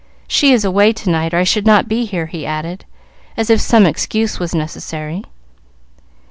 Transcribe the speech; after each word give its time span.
She 0.27 0.51
is 0.51 0.65
away 0.65 0.93
to 0.93 1.11
night, 1.11 1.31
or 1.31 1.37
I 1.37 1.43
should 1.43 1.67
not 1.67 1.87
be 1.87 2.05
here," 2.05 2.25
he 2.25 2.43
added, 2.43 2.85
as 3.37 3.51
if 3.51 3.61
some 3.61 3.85
excuse 3.85 4.39
was 4.39 4.55
necessary. 4.55 5.23